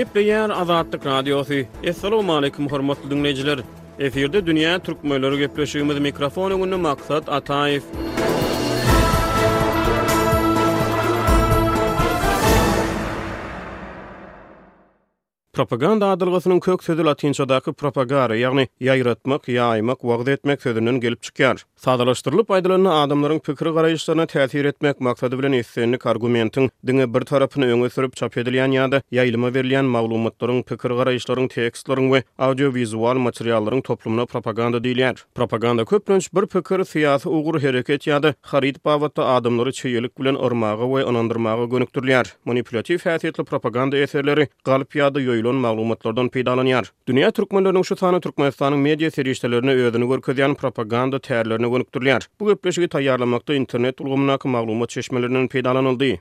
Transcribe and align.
Gepleyen 0.00 0.48
Azadlyk 0.50 1.04
Radiosu. 1.06 1.54
Assalamu 1.88 2.32
alaykum 2.36 2.68
hormatly 2.68 3.10
dinleyijiler. 3.10 3.58
Efirde 3.98 4.46
dünýä 4.46 4.78
türkmenleri 4.82 5.38
gepleşigimiz 5.38 5.98
mikrofonuny 5.98 6.74
maksat 6.76 7.28
Ataev. 7.28 7.82
Propaganda 15.60 16.06
adalgasının 16.10 16.60
kök 16.60 16.82
sözü 16.84 17.04
latinçadaki 17.04 17.72
propagare, 17.72 18.38
yani 18.38 18.68
yayratmak, 18.80 19.48
yaymak, 19.48 20.04
vaqz 20.04 20.28
etmek 20.28 20.62
sözünün 20.62 21.00
gelip 21.00 21.22
çıkar. 21.22 21.66
Sadalaştırılıp 21.76 22.50
aydalanına 22.50 23.02
adamların 23.02 23.38
pikri 23.38 23.70
garayışlarına 23.70 24.26
tesir 24.26 24.64
etmek 24.64 25.00
maksadı 25.00 25.38
bilen 25.38 25.52
istenlik 25.52 26.06
argumentin 26.06 26.70
dine 26.86 27.14
bir 27.14 27.20
tarafını 27.20 27.66
öne 27.72 27.90
sürüp 27.90 28.16
çap 28.16 28.38
edilyen 28.38 28.70
ya 28.70 28.92
da 28.92 29.02
yayilma 29.10 29.54
verilyen 29.54 29.84
mağlumatların 29.84 30.62
pikri 30.62 30.94
garayışların 30.96 31.48
tekstlerin 31.48 32.12
ve 32.12 32.22
audiovizual 32.38 33.14
materialların 33.18 33.80
toplumuna 33.80 34.26
propaganda 34.26 34.84
diler. 34.84 35.14
Propaganda 35.34 35.84
köpnönç 35.84 36.30
bir 36.34 36.46
pikir 36.46 36.84
siyasi 36.84 37.28
uğur 37.28 37.60
hareket 37.62 38.06
ya 38.06 38.22
da 38.22 38.34
harit 38.42 38.84
bavatta 38.84 39.24
adamları 39.26 39.72
çeyelik 39.72 40.18
bilen 40.20 40.34
ormağa 40.34 40.94
ve 40.94 41.04
anandırmağa 41.04 41.64
gönüktürlerler. 41.64 42.32
Manipulatif 42.44 43.06
hesiyatli 43.06 43.44
propaganda 43.44 43.96
eserleri, 43.96 44.48
galip 44.64 44.96
ya 44.96 45.14
da 45.14 45.20
bolan 45.50 45.60
maglumatlardan 45.66 46.30
peýdalanýar. 46.34 46.88
Dünýä 47.10 47.30
türkmenleriniň 47.34 47.84
şu 47.88 47.96
sany 48.00 48.20
Türkmenistanyň 48.26 48.78
media 48.86 49.10
serişdelerine 49.16 49.74
öýdüni 49.76 50.06
görkezýän 50.12 50.54
propaganda 50.62 51.16
täýärlerini 51.26 51.68
gönükdirýär. 51.74 52.26
Bu 52.40 52.46
gepleşigi 52.52 52.86
taýýarlamakda 52.94 53.54
internet 53.62 54.00
ulgamynaky 54.00 54.48
maglumat 54.56 54.90
çeşmelerinden 54.96 55.48
peýdalanyldy. 55.48 56.18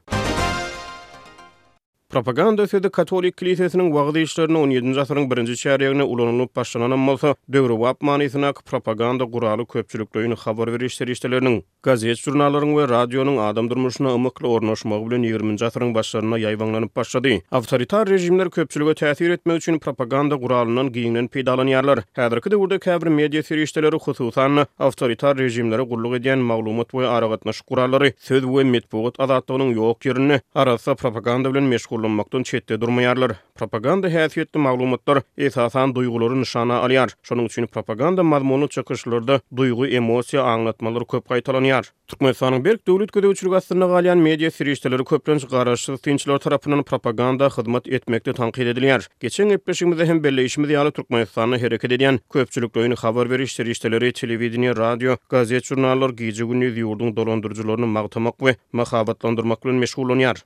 Propaganda 2.14 2.68
sözü 2.68 2.90
Katolik 2.90 3.38
kilisesinin 3.38 3.92
wagdy 3.92 4.22
işlerini 4.24 4.58
17-nji 4.58 5.00
asyrynyň 5.02 5.30
birinji 5.32 5.52
çäriýegine 5.52 6.02
ulanylyp 6.02 6.56
başlanan 6.56 7.08
bolsa, 7.08 7.36
döwür 7.54 7.70
wap 7.76 8.02
manysyna 8.02 8.54
propaganda 8.70 9.24
guraly 9.36 9.66
köpçülikde 9.74 10.20
ýöne 10.24 10.36
habar 10.46 10.68
berişleri 10.74 11.12
işleriniň, 11.14 11.62
gazet 11.84 12.18
jurnallaryň 12.18 12.72
we 12.80 12.88
radionyň 12.94 13.38
adam 13.50 13.70
durmuşyna 13.70 14.10
ymykly 14.16 14.48
ornaşmagy 14.48 15.06
bilen 15.10 15.24
20-nji 15.36 15.66
asyrynyň 15.70 15.94
başlaryna 15.94 16.40
ýaýbanlanyp 16.46 16.96
başlady. 16.96 17.36
Awtoritar 17.52 18.10
rejimler 18.10 18.50
köpçülige 18.50 18.94
täsir 19.04 19.30
etmek 19.38 19.58
üçin 19.58 19.80
propaganda 19.80 20.36
guralynyň 20.36 20.90
giňinden 20.96 21.28
peýdalanýarlar. 21.30 22.00
Häzirki 22.18 22.50
döwürde 22.52 22.80
käbir 22.80 23.08
media 23.22 23.42
süýüşleri 23.42 24.00
hususan 24.08 24.66
awtoritar 24.80 25.38
rejimlere 25.38 25.82
gurluk 25.94 26.14
edýän 26.18 26.40
maglumat 26.42 26.90
we 26.92 27.08
aragatnaş 27.08 27.62
guralary, 27.62 28.12
söz 28.20 28.44
we 28.58 28.64
metbuat 28.64 29.20
adatynyň 29.28 29.76
ýok 29.78 30.08
yerini 30.10 30.42
arassa 30.56 30.96
propaganda 30.96 31.52
bilen 31.54 31.64
meşgul 31.64 31.99
bulunmaktan 32.04 32.44
çetde 32.44 32.82
durmayarlar. 32.82 33.32
Propaganda 33.56 34.08
häsiýetli 34.08 34.58
maglumatlar 34.60 35.22
esasan 35.38 35.92
duýguları 35.96 36.40
nişana 36.42 36.76
alýar. 36.86 37.10
Şonuň 37.28 37.46
üçin 37.46 37.66
propaganda 37.66 38.24
mazmunu 38.24 38.68
çykyşlarda 38.70 39.42
duýgu, 39.56 39.86
emosiýa 40.00 40.42
aňlatmalary 40.54 41.06
köp 41.12 41.26
gaýtalanýar. 41.30 41.84
Türkmenistanyň 42.08 42.64
berk 42.66 42.88
döwlet 42.88 43.12
gödü 43.14 43.28
üçin 43.28 43.50
gatnaşyna 43.50 44.16
media 44.16 44.52
sirişdeleri 44.52 45.04
köplenç 45.06 45.48
garaşy 45.48 45.98
tinçler 46.04 46.38
tarapynyň 46.40 46.84
propaganda 46.84 47.50
hyzmat 47.50 47.88
etmekde 47.88 48.32
tanqid 48.34 48.68
edilýär. 48.74 49.08
Geçen 49.20 49.50
gepleşigimizde 49.50 50.06
hem 50.06 50.24
belli 50.24 50.44
işimiz 50.46 50.70
ýaly 50.70 50.92
Türkmenistanyň 50.92 51.58
hereket 51.66 51.92
edýän 51.92 52.20
köpçülük 52.34 52.72
döýüni 52.76 52.96
habar 52.96 53.30
beriş 53.30 53.52
sirişdeleri, 53.60 54.10
telewizionyň, 54.14 54.78
radio, 54.78 55.18
gazet 55.30 55.64
jurnallar 55.66 56.10
giýje 56.10 56.44
günü 56.48 56.72
ýurdun 56.80 57.16
dolandyrjylaryny 57.16 57.86
magtamak 57.86 58.38
we 58.40 58.56
mahabatlandyrmak 58.74 59.66
bilen 59.66 59.76
meşgullanýar. 59.84 60.38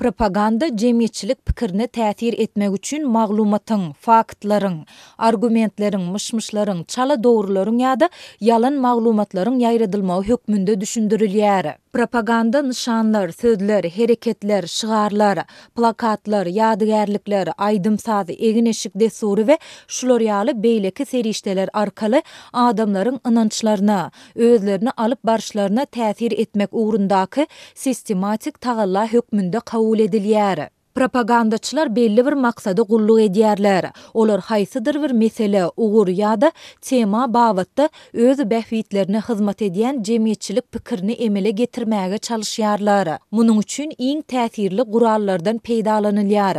vatancilik 0.00 0.56
vatancilik 0.72 1.05
çilik 1.08 1.46
pikirini 1.46 1.86
täsir 1.88 2.34
etmek 2.38 2.74
üçin 2.76 3.04
maglumatyň, 3.08 3.92
faktlaryň, 4.00 4.84
argumentleriň, 5.18 6.00
mışmışların, 6.10 6.84
çala 6.88 7.22
doğruların 7.24 7.78
ýa-da 7.78 8.10
yalan 8.40 8.72
maglumatlaryň 8.74 9.56
ýaýradylmagy 9.66 10.28
hökmünde 10.28 10.72
düşündirilýär. 10.72 11.74
Propaganda 11.92 12.62
nişanlar, 12.62 13.30
sözler, 13.30 13.84
hereketler, 13.84 14.66
şygarlar, 14.66 15.38
plakatlar, 15.76 16.46
ýadygärlikler, 16.46 17.48
aýdym 17.48 17.98
sazy, 17.98 18.32
egin 18.38 18.66
eşik 18.66 18.92
desuri 19.00 19.40
we 19.40 19.58
şular 19.88 20.20
ýaly 20.20 20.52
beýleki 20.62 21.04
serişdeler 21.06 21.68
arkaly 21.72 22.22
adamlaryň 22.52 23.18
ynançlaryna, 23.30 24.10
özlerini 24.34 24.90
alıp 24.90 25.24
barışlarına 25.24 25.82
täsir 25.84 26.32
etmek 26.34 26.68
uğrundaky 26.72 27.44
sistematik 27.74 28.60
tagalla 28.60 29.12
hökmünde 29.12 29.60
kabul 29.60 29.98
edilýär. 29.98 30.68
Propagandaçılar 30.96 31.96
belli 31.96 32.26
bir 32.26 32.32
maksadı 32.32 32.82
gullu 32.82 33.20
ediyerler. 33.20 33.90
Olar 34.14 34.40
haysıdır 34.40 35.02
bir 35.02 35.10
mesele 35.10 35.64
uğur 35.76 36.08
ya 36.08 36.40
da 36.40 36.52
tema 36.80 37.34
bavatta 37.34 37.88
öz 38.12 38.38
behvitlerine 38.38 39.20
hizmet 39.20 39.62
ediyen 39.62 40.02
cemiyetçilik 40.02 40.72
pikirini 40.72 41.12
emele 41.12 41.50
getirmege 41.50 42.18
çalışyarlar. 42.18 43.08
Munun 43.30 43.58
üçün 43.60 43.92
in 43.98 44.20
tesirli 44.22 44.84
kurallardan 44.84 45.58
peydalanilyar. 45.58 46.56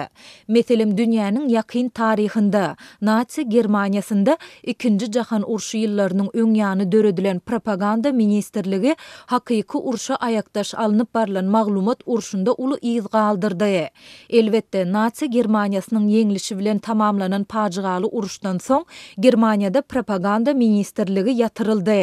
Meselim 0.48 0.98
dünyanın 0.98 1.50
yakin 1.50 1.90
tarihinde 1.90 2.68
Nazi 3.02 3.50
Germaniyasında 3.50 4.38
ikinci 4.64 5.12
cahan 5.12 5.52
urşu 5.52 5.78
yıllarının 5.78 6.30
ünyanı 6.36 6.92
dörödülen 6.92 7.40
propaganda 7.40 8.12
ministerliliği 8.12 8.96
hakiki 9.26 9.78
urşu 9.78 10.16
ayaktaş 10.20 10.76
alınıp 10.76 11.14
barlan 11.14 11.46
maglumat 11.46 11.98
urşunda 12.06 12.54
ulu 12.54 12.78
izgaldırdı. 12.82 13.88
Elbette 14.36 14.80
Nazi 14.92 15.30
Germaniýasynyň 15.32 16.06
ýeňilişi 16.20 16.56
bilen 16.60 16.78
tamamlanan 16.86 17.44
pajygaly 17.54 18.08
uruşdan 18.20 18.58
soň 18.64 18.84
Germaniýada 19.26 19.82
propaganda 19.94 20.54
ministrligi 20.54 21.32
ýatyryldy. 21.44 21.96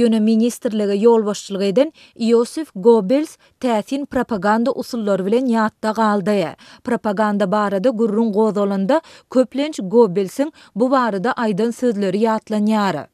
Ýöne 0.00 0.20
ministrligi 0.26 0.98
ýol 1.06 1.24
başçylygy 1.30 1.68
eden 1.72 1.92
Josef 2.26 2.68
Goebbels 2.88 3.32
täsin 3.64 4.04
propaganda 4.06 4.72
usullary 4.84 5.26
bilen 5.30 5.46
ýatda 5.54 5.94
galdy. 6.00 6.38
Propaganda 6.84 7.50
barada 7.56 7.90
gurrun 8.02 8.32
gozolanda 8.32 9.00
köplenç 9.30 9.80
Goebbelsin 9.96 10.52
bu 10.76 10.90
barada 10.96 11.32
aýdan 11.46 11.70
sözleri 11.72 12.18
ýatlanýary. 12.26 13.04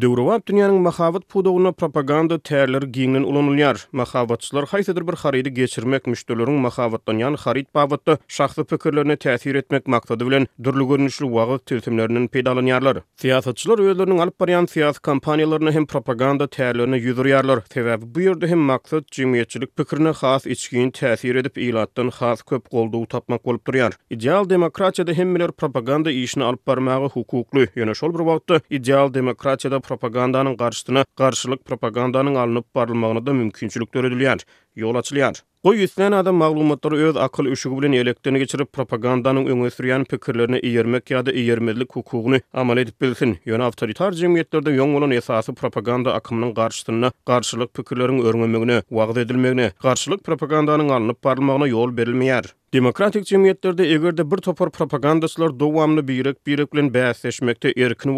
Döwrewat 0.00 0.46
dünýäniň 0.48 0.78
mahabat 0.86 1.24
pudugyna 1.28 1.68
propaganda 1.72 2.38
täýärleri 2.40 2.86
giňlen 2.96 3.24
ulanylýar. 3.28 3.76
Mahabatçylar 4.00 4.64
haýsydyr 4.70 5.04
bir 5.08 5.16
haryda 5.20 5.48
geçirmek 5.52 6.06
müşdülürin 6.08 6.54
mahabatdan 6.64 7.18
yan 7.20 7.34
harit 7.36 7.74
babatda 7.74 8.16
şahsy 8.28 8.60
pikirlerini 8.62 9.16
täsir 9.20 9.54
etmek 9.54 9.86
maksady 9.86 10.24
bilen 10.26 10.46
durly 10.64 10.84
görnüşli 10.88 11.26
wagt 11.28 11.66
tertiplerinden 11.68 12.24
peýdalanýarlar. 12.32 13.02
Siýasatçylar 13.20 13.78
öýlerini 13.84 14.16
alyp 14.24 14.40
barýan 14.40 14.68
siýasy 14.72 15.02
kampaniýalaryna 15.04 15.70
hem 15.76 15.84
propaganda 15.86 16.44
täýärlerini 16.48 16.96
ýüzdürýärler. 17.04 17.60
Sebäbi 17.74 18.08
bu 18.14 18.20
ýerde 18.30 18.46
hem 18.48 18.58
maksat 18.72 19.04
jemgyýetçilik 19.18 19.68
pikirini 19.76 20.14
has 20.24 20.46
içgin 20.46 20.88
täsir 20.90 21.34
edip 21.42 21.56
ýylatdan 21.66 22.10
has 22.22 22.40
köp 22.48 22.70
goldugy 22.72 23.06
tapmak 23.12 23.44
bolup 23.44 23.68
durýar. 23.68 23.92
Ideal 24.10 24.48
demokratiýada 24.50 25.12
hem 25.12 25.34
propaganda 25.60 26.10
işini 26.10 26.44
alyp 26.44 26.64
barmagy 26.66 27.08
hukukly 27.12 27.64
ýöne 27.76 27.94
şol 27.94 28.14
bir 28.16 28.24
wagtda 28.24 28.60
ideal 28.70 29.12
demokratiýada 29.14 29.81
propagandanın 29.82 30.56
qarşısına 30.56 31.04
qarşılıq 31.16 31.56
propagandanın 31.56 32.34
alınıp 32.34 32.74
barılmağına 32.74 33.26
da 33.26 33.32
mümkünçülük 33.32 33.88
törədilir. 33.88 34.40
Yol 34.76 34.94
açılır. 34.96 35.42
Bu 35.64 35.74
yüzlən 35.76 36.16
adam 36.16 36.38
məlumatları 36.42 36.96
öz 37.06 37.16
akıl 37.20 37.44
üşüyü 37.46 37.74
ilə 37.76 37.98
elektronik 38.00 38.40
geçirip... 38.44 38.72
propagandanın 38.72 39.44
öngə 39.52 39.68
sürən 39.70 40.06
fikirlərini 40.10 40.58
iyirmək 40.64 41.12
ya 41.12 41.20
da 41.26 41.32
iyirmədlik 41.36 41.92
hüququnu 41.96 42.40
əməl 42.62 42.88
bilsin. 43.02 43.34
Yön 43.44 43.60
avtoritar 43.60 44.16
cəmiyyətlərdə 44.22 44.72
yön 44.74 44.96
olan 44.96 45.12
əsası 45.18 45.52
propaganda 45.60 46.14
akımının 46.16 46.54
qarşısına 46.56 47.10
qarşılıq 47.28 47.68
fikirlərin 47.78 48.22
öyrənməyinə 48.24 48.78
vaqt 48.90 49.20
edilməyinə, 49.26 49.68
qarşılıq 49.84 50.24
propagandanın 50.24 50.88
alınıp 50.88 51.20
barılmağına 51.24 51.68
yol 51.70 51.92
verilməyər. 52.00 52.48
Demokratik 52.72 53.26
cəmiyyətlərdə 53.28 53.86
egerde 53.98 54.24
bir 54.32 54.40
topar 54.48 54.70
propagandaslar 54.72 55.52
davamlı 55.60 56.08
birik-birik 56.08 56.72
ilə 56.74 56.88
bəhs 56.96 57.26
etməkdə 57.28 57.76
erkin 57.76 58.16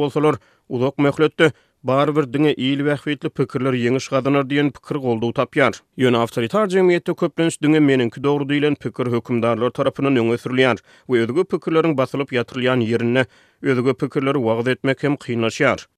uzak 0.69 0.99
möhletde 0.99 1.53
bar 1.83 2.17
bir 2.17 2.33
dine 2.33 2.55
iyil 2.55 2.85
vehfetli 2.85 3.29
pikirler 3.31 3.73
yeniş 3.73 4.09
kadınar 4.09 4.51
diyen 4.51 4.71
pikir 4.71 4.97
golduğu 4.97 5.33
tapyar. 5.33 5.73
Yön 5.97 6.13
avtoritar 6.13 6.67
cemiyette 6.67 7.15
köplenç 7.15 7.63
dine 7.63 7.81
meninki 7.81 8.25
doğru 8.25 8.49
diyilen 8.49 8.75
pikir 8.75 9.07
hükümdarlar 9.07 9.71
tarafından 9.71 10.15
yöne 10.15 10.39
sürülyar 10.39 10.79
ve 11.11 11.21
ödügü 11.21 11.45
pikirlerin 11.45 11.99
basılıp 11.99 12.33
yatırlayan 12.33 12.81
yerine 12.81 13.25
ödügü 13.63 13.95
pikirleri 13.95 14.45
vaqt 14.45 14.69
etmek 14.69 15.03
hem 15.03 15.17
kıyınlaşyar. 15.17 15.89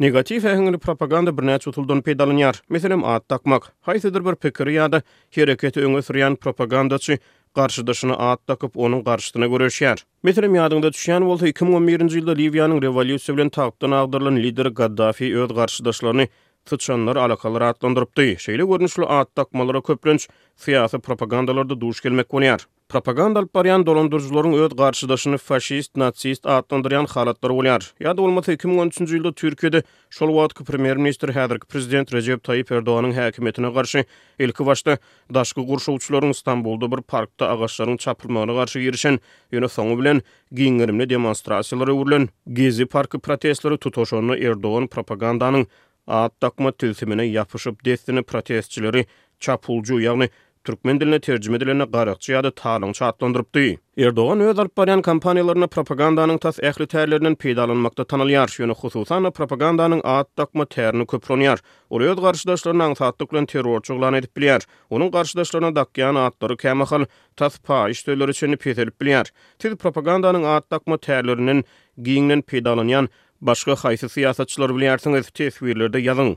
Negatif 0.00 0.44
ähengli 0.44 0.78
propaganda 0.78 1.38
bir 1.38 1.42
näçe 1.42 1.68
utuldan 1.70 2.00
peýdalanýar. 2.00 2.56
Meselem 2.68 3.04
at 3.04 3.28
takmak, 3.28 3.66
haýsydyr 3.86 4.24
bir 4.24 4.34
pikir 4.40 4.66
ýa-da 4.66 5.02
hereketi 5.30 5.80
öňe 5.80 6.00
sürýän 6.02 6.36
propagandaçy 6.40 7.18
garşydaşyny 7.58 8.12
at 8.18 8.42
takyp 8.50 8.76
onuň 8.86 9.00
garşydyna 9.06 9.46
göreşýär. 9.52 10.02
Meselem 10.28 10.54
ýadyňda 10.58 10.90
düşýän 10.96 11.26
bolsa 11.30 11.48
2011-nji 11.50 12.20
ýylda 12.22 12.36
Liviýanyň 12.40 12.82
rewolýusiýa 12.86 13.36
bilen 13.38 13.50
tagtdan 13.58 13.96
agdyrylan 14.00 14.38
lider 14.44 14.70
Gaddafi 14.80 15.32
öz 15.44 15.54
garşydaşlaryny 15.60 16.28
tutşanlar 16.72 17.16
alakalı 17.24 17.60
rahatlandırıptı. 17.64 18.28
Şeýle 18.46 18.68
görnüşli 18.72 19.04
ağıt 19.18 19.34
takmalara 19.34 19.80
köprünç 19.80 20.28
siyasi 20.66 20.98
propagandalarda 20.98 21.80
duruş 21.80 22.00
gelmek 22.00 22.28
konuyar. 22.28 22.66
Propaganda 22.90 23.46
paryan 23.46 23.84
dolandyrjylaryň 23.86 24.52
öz 24.58 24.70
garşydaşyny 24.76 25.36
faşist, 25.38 25.94
natsist 26.00 26.46
adlandyran 26.50 27.06
halatlar 27.12 27.52
bolýar. 27.54 27.84
Ýa-da 28.02 28.18
bolmasa 28.24 28.56
2013-nji 28.56 29.20
ýylda 29.20 29.30
Türkiýede 29.38 29.80
şol 30.18 30.32
wagt 30.34 30.64
Premier 30.66 30.98
Minister 30.98 31.30
Prezident 31.68 32.12
Recep 32.12 32.42
Tayyip 32.42 32.70
Erdoğanyň 32.72 33.12
häkimetine 33.12 33.70
garşy 33.74 34.02
ilki 34.38 34.66
başda 34.66 34.98
daşky 35.34 35.60
gurşuwçylaryň 35.66 36.30
Istanbulda 36.30 36.90
bir 36.90 37.02
parkda 37.02 37.44
agaçlaryň 37.54 37.98
çapylmagyna 37.98 38.52
garşy 38.58 38.78
ýerişen 38.88 39.20
ýöne 39.52 39.68
soňu 39.70 39.94
bilen 40.00 40.20
giňgirimli 40.52 41.06
demonstrasiýalary 41.14 41.90
urulan 41.94 42.28
Gezi 42.52 42.86
parky 42.86 43.18
protestleri 43.20 43.78
tutuşyny 43.78 44.34
Erdoğan 44.44 44.86
propagandanın 44.86 45.66
at 46.06 46.40
takma 46.40 46.72
tilsimine 46.72 47.22
ýapyşyp 47.30 47.84
destini 47.84 48.22
protestçileri 48.22 49.06
çapulcu 49.40 50.00
ýagny 50.02 50.28
türkmen 50.66 51.00
diline 51.00 51.20
tercüme 51.26 51.56
edilene 51.58 51.84
garaqçı 51.92 52.32
ýa-da 52.32 52.50
talyň 52.60 52.92
çatlandyrypdy. 52.92 53.74
Erdoğan 54.06 54.40
öz 54.46 54.58
alyp 54.58 54.74
barýan 54.80 55.02
kampaniýalaryna 55.08 55.68
propagandanyň 55.76 56.38
tas 56.42 56.58
ähli 56.58 56.86
täýerlerinden 56.92 57.36
peýdalanmakda 57.44 58.04
tanalýar, 58.10 58.50
ýöne 58.60 58.76
hususan 58.82 59.30
propagandanyň 59.36 60.02
aýt 60.04 60.28
takma 60.36 60.64
täýerini 60.74 61.06
köprünýär. 61.14 61.62
Ol 61.90 62.04
öz 62.12 62.20
garşydaşlaryna 62.26 62.90
aňsatdyklaryň 62.92 63.48
terrorçuglan 63.54 64.18
edip 64.20 64.36
bilýär. 64.36 64.66
Onuň 64.90 65.10
garşydaşlaryna 65.16 65.72
dakýan 65.80 66.20
aýtlary 66.26 66.56
kämahal 66.64 67.06
tas 67.36 67.58
pa 67.58 67.86
işdeleri 67.94 68.36
üçin 68.36 68.54
peýdelip 68.56 68.96
bilýär. 69.00 69.32
Tiz 69.58 69.76
propagandanyň 69.82 70.44
aýt 70.56 70.68
takma 70.70 70.96
täýerlerinden 70.96 71.64
giňden 71.96 72.42
peýdalanýan 72.44 73.08
başga 73.40 73.76
haýsy 73.86 74.12
siýasatçylar 74.16 74.76
bilýärsiňiz, 74.76 75.32
tesbirlerde 75.32 76.04
ýazyň. 76.04 76.36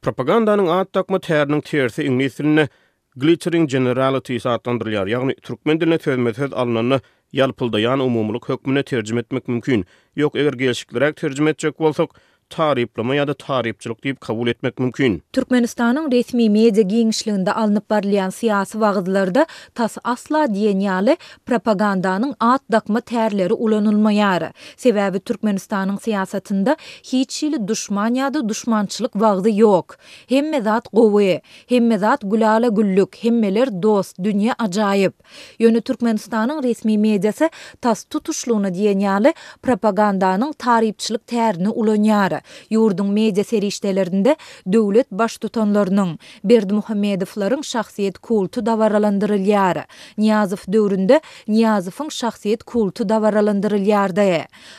Propagandanın 0.00 0.66
ad 0.72 0.88
takma 0.96 1.18
tərinin 1.20 1.60
tersi 1.60 2.06
ingilisilini 2.08 2.68
Glittering 3.20 3.66
Generality 3.70 4.38
saatlandırlar, 4.38 5.06
yagni 5.06 5.34
Türkmen 5.34 5.80
diline 5.80 5.98
tözmetöz 5.98 6.52
alınanını 6.52 7.00
yalpıldayan 7.32 8.00
umumuluk 8.00 8.48
hökmüne 8.48 8.82
tercüm 8.82 9.18
etmek 9.18 9.48
mümkün. 9.48 9.84
Yok, 10.16 10.36
eger 10.36 10.52
gelişiklirak 10.52 11.16
tercüm 11.16 11.48
etcek 11.48 11.80
olsak, 11.80 12.10
tariplama 12.50 13.14
ýa-da 13.18 13.34
taripçilik 13.38 14.00
diýip 14.04 14.18
kabul 14.26 14.48
etmek 14.50 14.78
mümkin. 14.82 15.16
Türkmenistanyň 15.32 16.10
resmi 16.12 16.50
media 16.50 16.82
giňişliginde 16.82 17.52
alınıp 17.52 17.90
barlayan 17.90 18.30
siyasi 18.30 18.72
wagtlarda 18.72 19.46
tas 19.74 19.96
asla 20.04 20.44
diýen 20.44 20.80
ýaly 20.86 21.16
propagandanyň 21.46 22.32
at 22.40 22.62
dakma 22.72 23.00
täherleri 23.00 23.52
ulanylmaýary. 23.54 24.50
Sebäbi 24.76 25.20
Türkmenistanyň 25.20 25.98
syýasatynda 26.06 26.76
hiç 27.12 27.42
ýyly 27.42 27.68
düşman 27.68 28.14
ýa-da 28.14 28.42
düşmançylyk 28.48 29.12
wagty 29.12 29.50
ýok. 29.62 29.96
Hemme 30.28 30.62
zat 30.62 30.84
gowy, 30.92 31.40
hemme 31.68 31.98
zat 31.98 32.20
gulala 32.24 32.68
güllük, 32.68 33.24
hemmeler 33.24 33.68
dost, 33.82 34.18
dünýä 34.18 34.54
ajaýyp. 34.66 35.12
Ýöne 35.60 35.80
Türkmenistanyň 35.80 36.62
resmi 36.66 36.98
mediasy 36.98 37.48
tas 37.80 38.04
tutuşlugyny 38.04 38.68
diýen 38.74 38.98
ýaly 39.06 39.34
propagandanyň 39.62 40.52
taripçilik 40.58 41.22
täherini 41.28 41.68
ulanýar. 41.70 42.39
Yurdun 42.70 43.06
media 43.12 43.44
seri 43.44 43.66
işlerinde 43.66 44.36
baş 45.10 45.38
tutanlarının 45.38 46.18
Berdi 46.44 46.74
Muhammedovların 46.74 47.62
şahsiyet 47.62 48.18
kultu 48.18 48.66
davaralandırılıyor. 48.66 49.30
Niyazov 50.18 50.72
döründe 50.72 51.20
Niyazov'un 51.48 52.08
şahsiyet 52.08 52.62
kultu 52.64 53.08
davaralandırılıyor. 53.08 53.90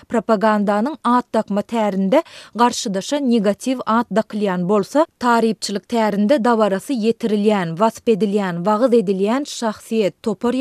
Propagandanın 0.10 0.98
at 1.04 1.32
takma 1.34 1.62
terinde 1.62 2.24
karşıdaşı 2.60 3.16
negatif 3.30 3.80
at 3.86 4.08
takılayan 4.16 4.70
bolsa 4.70 5.08
tarifçilik 5.20 5.90
terinde 5.90 6.44
davarası 6.46 6.94
yetirilyan, 6.94 7.80
vasp 7.80 8.10
edilen, 8.10 8.66
vağız 8.66 8.94
edilyan 8.94 9.44
şahsiyet 9.44 10.24
topar 10.24 10.52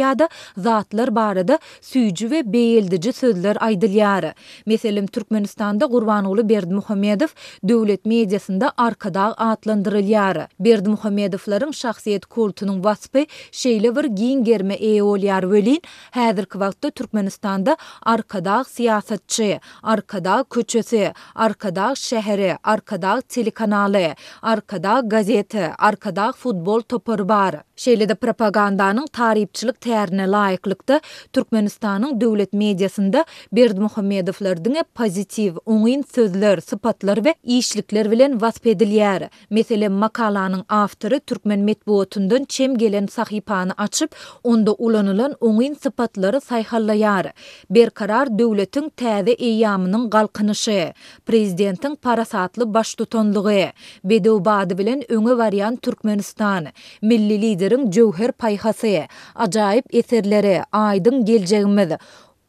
zatlar 0.58 1.14
barı 1.14 1.49
da 1.49 1.58
süycü 1.81 2.31
ve 2.31 2.52
beyeldici 2.52 3.12
sözler 3.12 3.56
aydılıyor. 3.61 4.32
Meselim 4.67 5.06
Türkmenistan'da 5.06 5.87
Kurbanoğlu 5.88 6.49
Berdi 6.49 6.75
Muhammedow 6.90 7.31
döwlet 7.69 8.06
mediasynda 8.06 8.72
arkada 8.76 9.22
atlandyrylýar. 9.22 10.38
Berdi 10.60 10.88
Muhammedowlaryň 10.90 11.70
şahsiýet 11.82 12.25
kultunyň 12.34 12.81
wasby 12.87 13.22
şeýle 13.60 13.92
bir 13.98 14.06
giň 14.19 14.42
germe 14.48 14.75
eýolýar 14.75 15.46
bölin. 15.50 15.78
Häzirki 16.14 16.56
wagtda 16.62 16.90
Türkmenistanda 16.90 17.76
arkada 18.02 18.56
siýasatçy, 18.75 19.60
arkada 19.82 20.44
köçesi, 20.50 21.12
arkada 21.34 21.87
şäheri, 21.94 22.56
arkada 22.64 23.20
telekanaly, 23.20 24.14
arkada 24.42 25.00
gazeti, 25.06 25.69
arkada 25.78 26.32
futbol 26.32 26.81
topary 26.81 27.28
bar. 27.28 27.54
Şeýle 27.76 28.08
de 28.08 28.14
propagandanyň 28.14 29.06
taryhçylyk 29.12 29.78
täýärine 29.78 30.26
laýyklykda 30.26 31.00
Türkmenistanyň 31.34 32.20
döwlet 32.20 32.52
mediasynda 32.52 33.25
Berdi 33.52 33.81
Muhammedowlaryň 33.81 34.82
pozitiw, 34.94 35.58
oňyn 35.66 36.02
sözler, 36.14 36.60
mukafatlar 36.84 37.24
ve 37.24 37.34
iyişlikler 37.44 38.10
bilen 38.10 38.40
vasp 38.40 38.66
edilýär. 38.66 39.28
Mesele 39.50 39.86
makalanyň 39.88 40.64
awtory 40.68 41.20
türkmen 41.20 41.60
metbuatyndan 41.60 42.44
çem 42.44 42.78
gelen 42.78 43.06
sahypany 43.06 43.70
açyp, 43.78 44.10
onda 44.44 44.72
ulanylan 44.72 45.32
oňyň 45.40 45.74
sypatlary 45.74 46.36
saýhallaýar. 46.40 47.30
Berkarar 47.70 48.38
döwletiň 48.38 48.88
täze 48.96 49.30
eyyamının 49.30 50.10
galkynyşy, 50.10 50.92
prezidentiň 51.26 51.96
parasatly 51.96 52.62
baş 52.75 52.94
tutanlygy, 52.94 53.64
Bedewbady 54.04 54.75
bilen 54.78 55.00
öňe 55.08 55.34
varýan 55.42 55.76
Türkmenistan, 55.76 56.66
milli 57.02 57.42
liderin 57.42 57.90
jöwher 57.90 58.30
paýhasy, 58.32 59.06
ajaýyp 59.34 59.84
eserleri, 59.92 60.56
aýdyň 60.72 61.25
geljegimiz, 61.25 61.90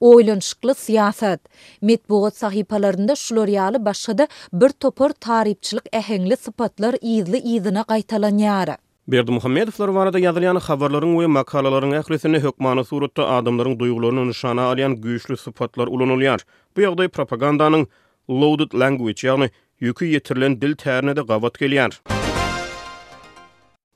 oylanşıklı 0.01 0.75
siyasat. 0.75 1.39
Metbuğut 1.81 2.34
sahipalarında 2.36 3.15
şloriyalı 3.15 3.86
başı 3.86 4.17
da 4.17 4.27
bir 4.53 4.70
topor 4.70 5.10
taripçilik 5.10 5.84
ehengli 5.93 6.38
sypatlar 6.38 6.96
iyidli 7.01 7.38
iyidina 7.38 7.84
qaytalan 7.84 8.38
yara. 8.38 8.77
Berdi 9.08 9.31
Muhammedowlar 9.31 9.88
varada 9.88 10.20
yazılayan 10.20 10.55
habarlaryň 10.55 11.12
we 11.17 11.25
makalalaryň 11.27 11.93
əhlisini 12.01 12.39
hökmanı 12.43 12.84
surutta 12.86 13.24
adamlaryň 13.39 13.75
duýgularyny 13.81 14.27
nişana 14.29 14.62
alayan 14.72 14.96
güyüşlü 14.96 15.38
sıpatlar 15.38 15.88
ulanylýar. 15.88 16.39
Bu 16.77 16.81
ýagdaý 16.81 17.08
propagandanın 17.08 17.88
loaded 18.29 18.77
language, 18.79 19.27
yagdayi 19.27 19.50
yagdayi 19.81 20.12
yagdayi 20.13 20.13
ýetirilen 20.13 20.62
dil 20.62 20.75
yagdayi 20.86 21.22
yagdayi 21.22 21.75
yagdayi 21.75 22.20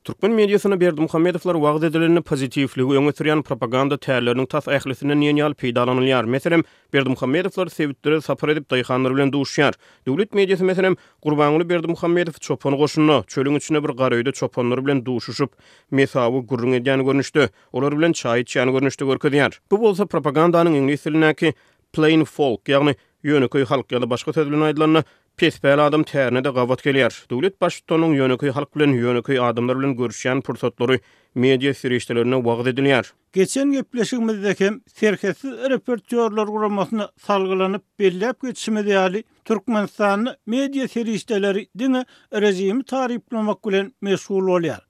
Türkmen 0.06 0.32
mediasyna 0.32 0.80
Berdi 0.80 1.00
Muhammedowlar 1.00 1.54
wagt 1.60 1.84
edilenini 1.88 2.20
pozitivligi 2.22 2.94
öňe 2.98 3.12
süren 3.12 3.40
propaganda 3.42 3.96
täýärleriniň 3.98 4.46
tas 4.52 4.68
ählisini 4.70 5.14
näni 5.16 5.32
ýaly 5.32 5.56
peýdalanylýar. 5.62 6.28
Meselem, 6.30 6.62
Berdi 6.94 7.10
Muhammedowlar 7.10 7.72
sewitleri 7.74 8.20
sapar 8.22 8.52
edip 8.54 8.68
daýhanlar 8.70 9.14
bilen 9.16 9.32
duşýar. 9.34 9.74
Döwlet 10.06 10.34
mediasy 10.38 10.62
meselem, 10.64 10.94
Gurbanly 11.26 11.66
Berdi 11.68 11.90
Muhammedow 11.90 12.38
çopon 12.38 12.76
goşuny 12.78 13.10
çölüň 13.26 13.56
içine 13.58 13.82
bir 13.84 13.96
garaýda 13.98 14.32
çoponlar 14.32 14.84
bilen 14.86 15.02
duşuşyp, 15.06 15.50
mesawy 15.90 16.46
gurrun 16.46 16.78
edýän 16.78 17.02
görnüşdi. 17.04 17.50
Olar 17.72 17.98
bilen 17.98 18.12
çay 18.12 18.40
içýän 18.46 18.70
görnüşdi 18.70 19.04
görkezýär. 19.04 19.58
Bu 19.70 19.80
bolsa 19.80 20.04
propagandanyň 20.06 20.76
ingilis 20.84 21.02
dilindäki 21.06 21.52
plain 21.92 22.22
folk, 22.24 22.60
ýagny 22.66 22.94
yönüköy 23.24 23.64
halk 23.66 23.86
ýa-da 23.90 24.06
başga 24.10 24.32
sözlüni 24.32 24.64
aýdylanyny 24.70 25.02
Pespel 25.36 25.80
adam 25.86 26.02
tärne 26.04 26.40
de 26.44 26.48
gawat 26.56 26.80
gelýär. 26.86 27.12
Döwlet 27.30 27.56
başçylarynyň 27.62 28.12
ýöneki 28.18 28.50
halk 28.56 28.70
bilen 28.76 28.92
ýöneki 29.00 29.34
adamlar 29.46 29.78
bilen 29.80 29.90
görüşýän 29.98 30.40
pursatlary 30.46 30.96
media 31.34 31.72
süýreşdelerine 31.80 32.36
wagt 32.46 32.66
edilýär. 32.72 33.04
Geçen 33.38 33.70
gepleşigimizde 33.74 34.54
hem 34.62 34.78
serhetsiz 34.94 35.52
reportýorlar 35.74 36.46
guramasyna 36.54 37.10
salgylanyp 37.26 37.82
belläp 38.00 38.40
geçişimi 38.46 38.80
diýeli 38.86 39.22
Türkmenistan 39.50 40.26
media 40.56 40.84
süýreşdeleri 40.96 41.66
diňe 41.82 42.04
rejimi 42.46 42.82
taryhlamak 42.94 43.60
bilen 43.66 43.92
meşgul 44.00 44.44
bolýar. 44.48 44.80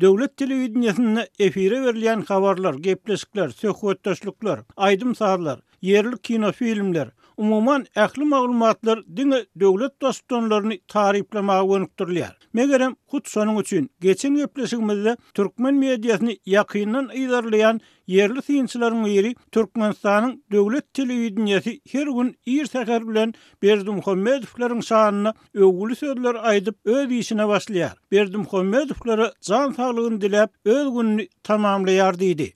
Döwlet 0.00 0.36
telewizionyna 0.42 1.26
efire 1.48 1.76
berilýän 1.86 2.24
habarlar, 2.28 2.74
gepleşikler, 2.74 3.48
söhbetdeşlikler, 3.48 4.58
aýdym 4.76 5.16
yerli 5.82 6.18
kino 6.22 6.52
filmler, 6.52 7.08
umuman 7.42 7.84
ähli 8.02 8.24
maglumatlar 8.24 9.00
diňe 9.16 9.38
döwlet 9.60 9.94
dostlaryny 10.02 10.78
taryplama 10.88 11.54
öňüktürler. 11.76 12.34
Megerem 12.52 12.94
hut 13.06 13.28
sonuň 13.28 13.56
üçin 13.62 13.90
geçen 14.00 14.34
öplesigimizde 14.44 15.16
türkmen 15.34 15.74
mediasyny 15.84 16.34
ýakynyň 16.50 17.06
ýerlerleýän 17.18 17.80
yerli 18.06 18.40
synçylaryň 18.46 19.06
ýeri 19.12 19.32
Türkmenistanyň 19.52 20.32
döwlet 20.52 20.86
telewizionyny 20.94 21.80
her 21.92 22.06
gün 22.16 22.28
ýer 22.46 22.66
sagar 22.72 23.02
bilen 23.08 23.34
Berdim 23.62 23.94
Muhammedowlaryň 24.02 24.82
şanyny 24.90 25.32
öwgüli 25.62 25.94
söýdüler 26.02 26.36
aýdyp 26.50 26.76
öz 26.84 27.10
işine 27.12 27.42
başlaýar. 27.42 27.96
Berdim 28.12 28.40
Muhammedowlary 28.46 29.26
jan 29.42 29.68
sağlygyny 29.72 30.20
dilep 30.20 30.50
öwgünni 30.66 31.28
tamamlaýardy 31.44 32.24
idi. 32.34 32.48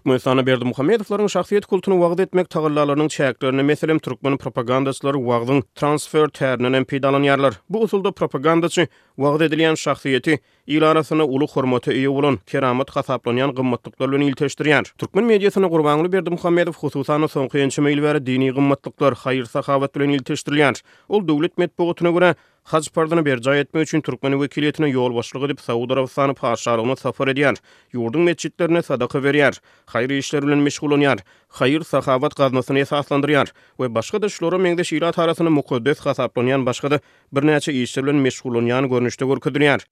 Türkmenistan'a 0.00 0.46
berdi 0.46 0.64
Muhammedovların 0.64 1.26
şahsiyet 1.26 1.66
kultunu 1.66 1.94
wagt 2.00 2.20
etmek 2.20 2.50
tagallalarının 2.50 3.08
çäklerini 3.08 3.62
meselem 3.62 3.98
türkmen 3.98 4.36
propagandaçylary 4.36 5.16
wagtın 5.18 5.62
transfer 5.74 6.24
tärnen 6.28 6.72
empidalan 6.76 7.22
yarlar. 7.22 7.60
Bu 7.70 7.80
usulda 7.82 8.10
propagandaçy 8.12 8.80
wagt 9.16 9.42
edilen 9.42 9.74
şahsiyeti 9.74 10.38
ýyl 10.68 10.86
arasyna 10.86 11.24
uly 11.26 11.46
hormata 11.52 11.92
ýa 11.92 12.08
bolan 12.14 12.38
keramat 12.46 12.88
hasaplanýan 12.90 13.52
gymmatlyklar 13.56 14.12
bilen 14.12 14.24
iltäşdirýär. 14.32 14.88
Türkmen 14.98 15.24
mediasyny 15.24 15.66
gurbanly 15.68 16.12
berdi 16.12 16.30
Muhammedov 16.30 16.72
hususan 16.80 17.20
soňky 17.28 17.58
ýylyň 17.60 17.80
meýilleri 17.88 18.24
dini 18.26 18.48
gymmatlyklar, 18.56 19.14
hayır 19.24 19.44
sahabat 19.44 19.94
bilen 19.94 20.10
iltäşdirýär. 20.18 20.80
Ol 21.08 21.28
döwlet 21.28 21.58
medpogatyna 21.58 22.10
görä 22.10 22.34
Haç 22.68 22.88
pardını 22.94 23.22
bercə 23.24 23.54
etmə 23.62 23.82
üçün 23.86 24.02
Türkmen 24.04 24.34
vekiliyetinə 24.38 24.88
yol 24.92 25.14
başlıq 25.16 25.44
edib 25.48 25.58
Saudi 25.62 25.92
Arabistanı 25.96 26.34
paşarılığına 26.36 26.96
safar 26.96 27.30
ediyər, 27.32 27.56
yurdun 27.96 28.26
meçidlərinə 28.28 28.82
sadaqı 28.86 29.22
veriyər, 29.24 29.56
xayri 29.90 30.20
işlər 30.20 30.46
ilə 30.48 30.58
məşğul 30.60 30.92
oluyər, 30.98 31.22
xayir 31.60 31.86
səxavat 31.88 32.36
qazmasını 32.38 32.84
esaslandırıyər 32.86 33.52
və 33.80 33.90
başqa 33.96 34.20
da 34.22 34.30
şlora 34.30 34.60
məngdə 34.62 34.84
şirat 34.86 35.18
arasını 35.18 35.50
məqəddəs 35.56 36.04
qasablanıyan 36.04 36.66
başqa 36.68 36.92
da 36.94 37.00
bir 37.32 37.48
nəçə 37.50 37.74
işlər 37.80 38.10
ilə 38.12 38.20
məşğul 38.28 38.60
oluyan 38.60 38.90
görünüşdə 38.92 39.30
qörküdürüyər. 39.32 39.86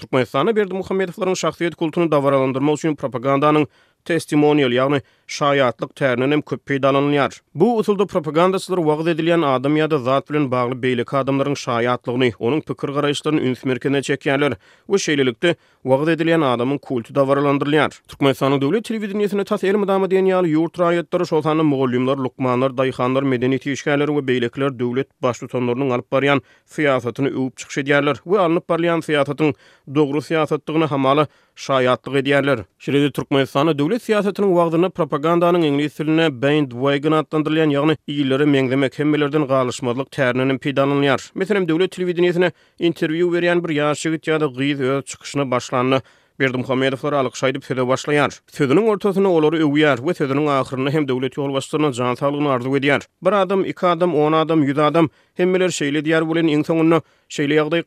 Türkmenistanı 0.00 0.56
Berdi 0.56 0.72
Muhammedovların 0.74 1.36
şahsiyyət 1.36 1.74
kultunu 1.76 2.10
davaralandırma 2.10 2.72
üçün 2.72 2.94
propagandanın 2.96 3.66
Testimonial, 4.08 4.72
yani 4.72 5.02
şayatlyk 5.30 5.90
tärnini 6.00 6.40
köp 6.42 6.64
peýdalanýar. 6.70 7.38
Bu 7.54 7.68
usulda 7.78 8.06
propagandasylar 8.06 8.78
wagt 8.86 9.06
edilýän 9.12 9.44
adam 9.46 9.76
ýa-da 9.78 9.98
zat 10.06 10.30
bilen 10.30 10.50
bagly 10.50 10.76
beýlik 10.84 11.12
adamlaryň 11.16 11.56
şayatlygyny, 11.64 12.30
onuň 12.38 12.60
pikir 12.68 12.88
garaýşlaryny 12.96 13.40
üns 13.50 13.64
merkezine 13.64 13.98
çekýärler. 13.98 14.56
Bu 14.88 14.96
şeýlelikde 14.98 15.54
wagt 15.86 16.08
edilýän 16.16 16.42
adamyň 16.54 16.78
kulty 16.78 17.14
dowralandyrylýar. 17.14 17.90
Türkmenistanyň 18.10 18.60
döwlet 18.62 18.84
telewizioniýetine 18.90 19.44
täze 19.46 19.66
ýerim 19.70 19.84
adamy 19.86 20.10
diýen 20.10 20.30
ýaly 20.32 20.48
ýurt 20.56 20.78
raýatlary 20.82 21.26
şolany 21.30 21.62
mogullymlar, 21.72 22.18
lukmanlar, 22.26 22.70
daýxanlar, 22.80 23.22
medeniýet 23.30 23.66
işgärleri 23.70 24.14
we 24.18 24.22
beýlekler 24.32 24.74
döwlet 24.82 25.08
baş 25.22 25.42
alyp 25.90 26.12
barýan 26.12 26.40
syýasatyny 26.76 27.30
öwüp 27.38 27.56
çykyş 27.56 27.76
edýärler. 27.84 28.16
Bu 28.26 28.38
alynyp 28.38 28.68
barýan 28.70 29.02
syýasatyň 29.06 29.54
dogry 29.94 30.18
syýasatdygyny 30.32 30.86
hamaly 30.90 31.26
şayatlyk 31.56 32.14
edýärler. 32.24 32.58
Şeýle-de 32.80 33.10
Türkmenistanyň 33.10 33.78
döwlet 33.78 34.02
syýasatynyň 34.02 34.50
wagtyny 34.58 34.90
propagandanyň 35.20 35.64
ingilis 35.64 35.96
diline 35.98 36.28
bend 36.42 36.70
we 36.82 36.92
gyna 37.04 37.18
atlandyrylan, 37.22 37.72
ýagny 37.74 37.96
iýilleri 38.08 38.46
meňzeme 38.48 38.88
kemmelerden 38.94 39.44
galyşmazlyk 39.50 40.08
täriniň 40.16 40.56
pidanlanýar. 40.64 41.26
Meselem 41.36 41.66
döwlet 41.68 41.92
telewizioniýetine 41.92 42.48
interwiu 42.88 43.28
berýän 43.34 43.60
bir 43.64 43.74
ýaşyk 43.76 44.16
ýa-da 44.30 44.48
gyýyz 44.56 44.80
öz 44.94 45.04
çykyşyny 45.12 45.44
başlanýar. 45.52 46.00
Berdim 46.40 46.62
Khamedovlar 46.64 47.12
alıq 47.12 47.34
şaydıp 47.36 47.64
sözü 47.64 47.88
başlayar. 47.88 48.40
Sözünün 48.52 48.86
ortasını 48.86 49.28
olary 49.28 49.62
övüyar 49.62 50.06
ve 50.06 50.14
sözünün 50.14 50.46
ahirini 50.52 50.90
hem 50.96 51.04
döwlet 51.08 51.36
ýol 51.36 51.52
başlarına 51.56 51.90
can 51.92 52.14
sağlığını 52.14 52.48
arzuw 52.52 52.78
edýär. 52.78 53.02
Bir 53.22 53.32
adam, 53.32 53.64
iki 53.64 53.86
adam, 53.86 54.14
on 54.14 54.32
adam, 54.32 54.62
yüz 54.62 54.78
adam, 54.78 55.08
hemmeler 55.34 55.68
şeýle 55.68 55.72
şeyle 55.72 56.20
bolan 56.20 56.28
bulin 56.30 56.46
insan 56.48 56.76
onunu 56.76 57.02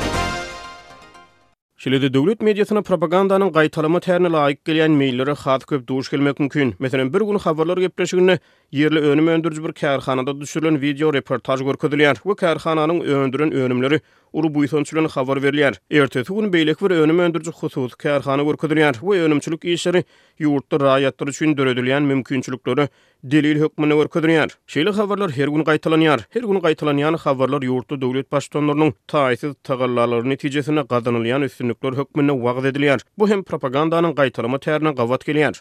Şilede 1.81 2.09
döwlet 2.15 2.43
mediasyna 2.47 2.81
propagandanyň 2.87 3.51
gaýtalama 3.53 4.01
täriniň 4.07 4.35
laýyk 4.35 4.59
gelýän 4.71 4.97
meýilleri 5.03 5.35
hat 5.45 5.63
köp 5.71 5.87
duş 5.93 6.11
gelmek 6.15 6.41
mümkin. 6.43 6.73
Meselem 6.87 7.13
bir 7.15 7.23
gün 7.31 7.39
habarlar 7.45 7.79
gepleşigini 7.85 8.37
yerli 8.73 8.99
önüm 9.01 9.29
öndürücü 9.29 9.63
bir 9.65 9.73
kərxanada 9.77 10.35
düşürülən 10.41 10.79
video 10.81 11.11
reportaj 11.15 11.61
görküdülüyər. 11.67 12.21
Bu 12.25 12.37
kərxananın 12.39 13.03
öndürün 13.03 13.51
önümleri 13.53 14.01
Uru 14.33 14.47
buýtançylyň 14.55 15.09
habar 15.11 15.41
berilýär. 15.43 15.81
Ertesi 15.91 16.31
gün 16.33 16.53
beýlek 16.53 16.79
bir 16.85 16.93
önüm 17.03 17.19
öndürcü 17.19 17.51
hususy 17.51 17.97
kärhany 17.99 18.45
görkezilýär. 18.47 19.01
Bu 19.03 19.17
önümçülük 19.19 19.65
işleri 19.65 20.05
ýurtda 20.39 20.79
raýatlar 20.85 21.29
üçin 21.33 21.57
döredilýän 21.59 22.03
mümkinçilikleri 22.07 22.87
delil 23.25 23.59
hökmüne 23.65 23.95
görkezilýär. 23.99 24.55
Şeýle 24.69 24.95
habarlar 24.95 25.31
her 25.41 25.49
gün 25.51 25.65
gaýtalanýar. 25.67 26.21
Her 26.31 26.41
gün 26.47 26.63
gaýtalanýan 26.63 27.17
habarlar 27.27 27.61
ýurtda 27.67 27.99
döwlet 28.01 28.31
başdanlarynyň 28.33 28.93
taýsyz 29.11 29.55
tagallalary 29.67 30.29
netijesine 30.31 30.81
gazanylýan 30.87 31.45
üstünlikler 31.51 31.93
hökmüne 31.99 32.33
wagt 32.43 32.65
edilýär. 32.71 33.01
Bu 33.19 33.29
hem 33.29 33.43
propagandanın 33.43 34.15
qaytalama 34.15 34.59
täýrine 34.63 34.95
gawat 34.95 35.27
gelýär. 35.29 35.59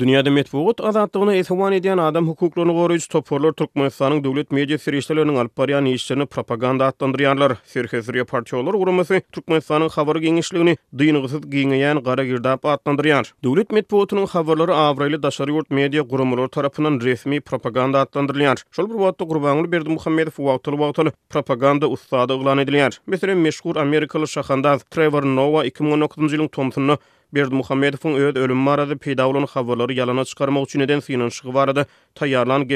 dünyada 0.00 0.30
medeniýet 0.34 0.80
azatlygyny 0.82 1.36
esewan 1.38 1.72
edýän 1.76 2.00
adam 2.02 2.26
hukuklaryny 2.28 2.72
goraýjy 2.74 3.04
toporlar 3.12 3.52
Türkmenistanyň 3.54 4.24
döwlet 4.24 4.48
medya 4.50 4.78
serişdelerini 4.78 5.36
alyp 5.38 5.52
barýan 5.58 5.86
işçilerini 5.88 6.26
propaganda 6.26 6.88
atlandyrýanlar. 6.88 7.54
Serhez 7.64 8.08
reportýorlar 8.08 8.74
urumasy 8.74 9.20
Türkmenistanyň 9.32 9.92
habar 9.94 10.16
giňişligini 10.24 10.74
dyýnygysyz 10.92 11.44
giňeýän 11.54 12.02
gara 12.02 12.24
girdap 12.26 12.64
atlandyrýar. 12.66 13.30
Döwlet 13.44 13.70
medeniýetiniň 13.70 14.26
habarlary 14.34 14.72
awraýly 14.74 15.22
daşary 15.22 15.52
ýurt 15.54 15.70
media 15.70 16.02
gurumlary 16.02 16.48
tarapynyň 16.50 16.98
resmi 17.04 17.38
propaganda 17.40 18.02
atlandyrýar. 18.02 18.64
Şol 18.74 18.90
bir 18.90 18.98
wagtda 19.04 19.24
Gurbanly 19.30 19.70
Berdi 19.72 19.90
Muhammedow 19.94 20.36
wagtly 20.42 20.74
wagtly 20.82 21.10
propaganda 21.30 21.86
ustady 21.86 22.32
ýlan 22.34 22.66
edilýär. 22.66 22.98
Meselen 23.06 23.38
meşhur 23.38 23.76
Amerikalı 23.76 24.28
şahandaz 24.28 24.82
Trevor 24.90 25.22
Nova 25.22 25.62
2019-njy 25.70 26.42
ýylyň 26.42 26.96
Berdi 27.34 27.54
Muhammedowun 27.54 28.14
öd 28.14 28.36
ölüm 28.36 28.56
maradı 28.56 28.98
peydavulun 28.98 29.44
xavarları 29.46 29.92
yalana 29.92 30.24
çykarmak 30.24 30.64
üçin 30.66 30.80
eden 30.80 31.00
sinan 31.00 31.30
barada 31.44 31.56
varadı 31.58 31.86
tayarlan 32.14 32.68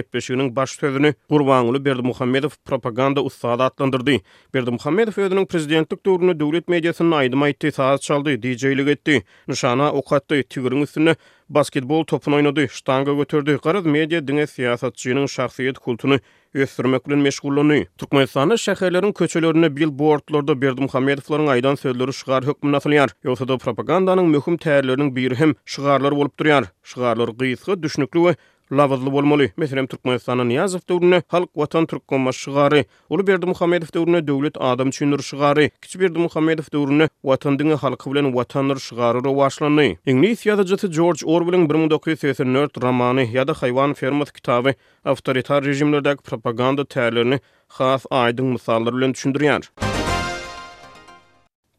baş 0.57 0.71
sözünü 0.71 1.15
Gurvanulu 1.31 1.85
Berdi 1.85 2.03
Muhammedow 2.03 2.63
propaganda 2.65 3.25
ustada 3.25 3.65
atlandırdı. 3.65 4.17
Berdi 4.55 4.71
Muhammedow 4.71 5.23
öýdünin 5.23 5.47
prezidentlik 5.47 6.07
doğrunu 6.07 6.41
döwlet 6.41 6.69
mediýasynyň 6.69 7.15
aydıma 7.15 7.49
itti 7.49 7.73
saat 7.73 8.03
çaldı, 8.03 8.43
dijaylik 8.43 8.89
etti, 8.89 9.23
nişana 9.49 9.93
okatdı, 9.93 10.43
tigirin 10.43 10.83
üstüne 10.83 11.15
basketbol 11.49 12.05
topuny 12.05 12.35
oynady, 12.35 12.67
ştanga 12.69 13.13
götördü, 13.13 13.59
Garaz 13.65 13.87
media 13.87 14.21
diňe 14.29 14.47
siyasatçiyy, 14.47 15.27
siyy, 15.51 15.73
ýetirmeklen 16.57 17.21
meşgullany. 17.25 17.83
Türkmenistanyň 17.99 18.57
şäherlerini 18.63 19.13
köçelerini 19.15 19.71
bil 19.77 19.91
boardlarda 19.99 20.57
Berdim 20.63 20.89
Hamedowlaryň 20.95 21.49
aýdan 21.55 21.77
sözleri 21.83 22.13
şygar 22.21 22.45
hökmüne 22.47 22.81
atylýar. 22.81 23.13
Ýa-da 23.25 23.59
propagandanyň 23.65 24.31
möhüm 24.37 24.57
täýerleriniň 24.65 25.13
biri 25.21 25.37
hem 25.43 25.55
şygarlar 25.77 26.17
bolup 26.21 26.39
durýar. 26.41 26.69
Şygarlar 26.83 27.29
gysgy 27.45 27.79
düşnükli 27.83 28.19
we 28.29 28.37
lavazly 28.77 29.13
bolmaly. 29.13 29.49
Meselem 29.57 29.87
Türkmenistanyň 29.87 30.49
Niyazow 30.49 30.83
döwrüne 30.89 31.23
halk 31.29 31.49
watan 31.55 31.87
türkmen 31.87 32.21
maşgary, 32.21 32.83
Uly 33.11 33.27
Berdi 33.27 33.47
Muhammedow 33.47 33.99
döwrüne 34.01 34.27
döwlet 34.27 34.57
adam 34.61 34.91
çünür 34.91 35.23
şygary, 35.23 35.69
Kiç 35.83 35.99
Berdi 36.01 36.19
Muhammedow 36.19 36.79
döwrüne 36.79 37.09
watan 37.23 37.59
diňe 37.59 37.75
halky 37.75 38.11
bilen 38.11 38.31
watanlar 38.33 38.77
şygary 38.77 39.19
ro 39.25 39.37
başlany. 39.37 39.97
Ingliz 40.07 40.47
ýazgyçy 40.47 40.87
George 40.97 41.27
Orwell 41.27 41.69
1984 41.71 42.79
romany 42.83 43.25
ýa-da 43.35 43.53
Haywan 43.63 43.95
Fermat 43.95 44.33
kitaby 44.33 44.71
awtoritar 45.05 45.65
rejimlerdäki 45.65 46.23
propaganda 46.23 46.83
täýerlerini 46.83 47.41
has 47.69 48.07
aýdyň 48.07 48.53
misallar 48.57 48.95
bilen 48.97 49.13
düşündirýär. 49.15 49.98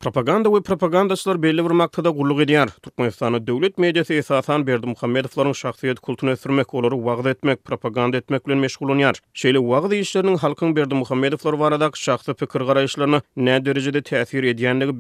Propaganda 0.04 0.50
we 0.50 0.62
propagandaçlar 0.68 1.42
belli 1.44 1.64
bir 1.66 1.72
maqsada 1.76 2.10
gurluq 2.16 2.40
edýär. 2.44 2.70
Türkmenistanyň 2.86 3.42
döwlet 3.48 3.78
mediýasy 3.84 4.14
esasan 4.22 4.64
Berdi 4.68 4.88
Muhammedowlaryň 4.88 5.52
şahsyýet 5.62 5.96
kultuny 6.00 6.32
ösürmek 6.32 6.72
wagt 6.78 7.26
etmek, 7.28 7.64
propaganda 7.66 8.18
etmek 8.18 8.48
bilen 8.48 8.58
meşgul 8.64 8.88
bolýar. 8.94 9.20
Şeýle 9.36 9.60
wagt 9.66 9.94
işleriniň 9.98 10.38
halkyň 10.46 10.76
Berdi 10.76 10.96
Muhammedowlar 11.02 11.54
varadak 11.66 11.98
şahsy 11.98 12.32
pikir 12.32 12.60
garaýşlaryny 12.70 13.20
nä 13.38 13.60
derejede 13.66 13.98
täsir 14.02 14.44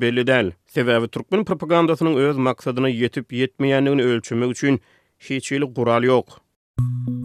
belli 0.01 0.21
dəl. 0.31 0.51
Sebebi 0.67 1.07
türkmen 1.07 1.45
propagandasynyň 1.45 2.15
öz 2.27 2.37
maqsadyna 2.37 2.89
ýetip 2.89 3.31
ýetmeýändigini 3.39 4.03
ölçmek 4.03 4.51
üçin 4.51 4.79
hiç 5.19 5.51
ýaly 5.51 5.73
gural 5.73 6.03
ýok. 6.11 7.18